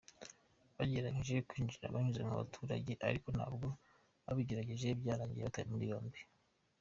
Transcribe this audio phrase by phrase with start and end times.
[0.77, 3.67] Bagerageje kwinjira banyuze mu baturage ariko nabwo
[4.27, 6.21] ababigerageje byarangiye batawe muri yombi.